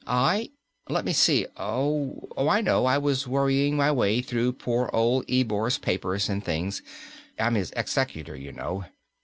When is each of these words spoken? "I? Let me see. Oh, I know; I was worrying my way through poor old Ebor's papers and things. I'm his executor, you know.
"I? 0.07 0.49
Let 0.89 1.05
me 1.05 1.13
see. 1.13 1.45
Oh, 1.57 2.27
I 2.35 2.59
know; 2.61 2.87
I 2.87 2.97
was 2.97 3.27
worrying 3.27 3.77
my 3.77 3.91
way 3.91 4.23
through 4.23 4.53
poor 4.53 4.89
old 4.91 5.29
Ebor's 5.29 5.77
papers 5.77 6.27
and 6.27 6.43
things. 6.43 6.81
I'm 7.37 7.53
his 7.53 7.71
executor, 7.75 8.35
you 8.35 8.51
know. 8.51 8.85